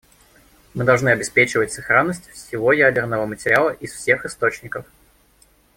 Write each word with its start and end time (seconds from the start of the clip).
Мы 0.73 0.83
должны 0.83 1.09
обеспечивать 1.09 1.71
сохранность 1.73 2.27
всего 2.31 2.73
ядерного 2.73 3.27
материала 3.27 3.69
из 3.69 3.93
всех 3.93 4.25
источников. 4.25 4.87